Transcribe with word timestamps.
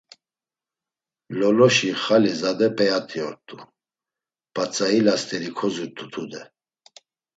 Loloşi 1.37 1.89
xali 2.03 2.31
zade 2.39 2.67
p̌eyat̆i 2.75 3.19
ort̆u, 3.27 3.57
p̌atzayila 4.53 5.15
st̆eri 5.21 5.49
kozurt̆u 5.57 6.05
tude. 6.11 6.41